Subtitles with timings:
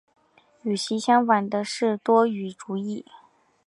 [0.63, 3.05] 与其相反的是多语主义。